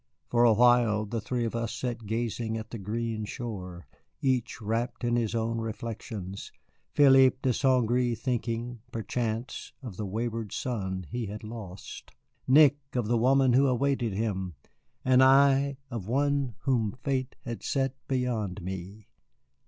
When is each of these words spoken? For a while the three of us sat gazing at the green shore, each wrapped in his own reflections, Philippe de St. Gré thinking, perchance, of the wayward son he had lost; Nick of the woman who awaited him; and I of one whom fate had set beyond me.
For 0.25 0.43
a 0.43 0.53
while 0.53 1.05
the 1.05 1.21
three 1.21 1.45
of 1.45 1.55
us 1.55 1.71
sat 1.71 2.07
gazing 2.07 2.57
at 2.57 2.71
the 2.71 2.79
green 2.79 3.23
shore, 3.23 3.85
each 4.19 4.59
wrapped 4.59 5.03
in 5.03 5.15
his 5.15 5.35
own 5.35 5.59
reflections, 5.59 6.51
Philippe 6.89 7.37
de 7.43 7.53
St. 7.53 7.87
Gré 7.87 8.17
thinking, 8.17 8.79
perchance, 8.91 9.73
of 9.83 9.97
the 9.97 10.07
wayward 10.07 10.53
son 10.53 11.05
he 11.11 11.27
had 11.27 11.43
lost; 11.43 12.09
Nick 12.47 12.79
of 12.95 13.07
the 13.09 13.15
woman 13.19 13.53
who 13.53 13.67
awaited 13.67 14.13
him; 14.13 14.55
and 15.05 15.21
I 15.21 15.77
of 15.91 16.07
one 16.07 16.55
whom 16.61 16.97
fate 17.03 17.35
had 17.45 17.61
set 17.61 17.93
beyond 18.07 18.63
me. 18.63 19.05